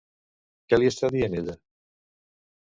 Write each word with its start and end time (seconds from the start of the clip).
Què 0.73 0.79
li 0.79 0.89
està 0.93 1.13
dient 1.17 1.37
ella? 1.43 1.57